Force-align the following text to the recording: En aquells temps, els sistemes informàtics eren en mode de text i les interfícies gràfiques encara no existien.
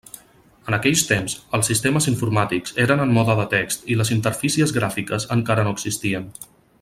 En 0.69 0.75
aquells 0.77 1.03
temps, 1.09 1.35
els 1.57 1.69
sistemes 1.71 2.07
informàtics 2.13 2.75
eren 2.85 3.05
en 3.05 3.13
mode 3.19 3.37
de 3.43 3.47
text 3.53 3.87
i 3.93 3.99
les 4.01 4.13
interfícies 4.19 4.75
gràfiques 4.81 5.29
encara 5.37 5.67
no 5.71 5.79
existien. 5.79 6.27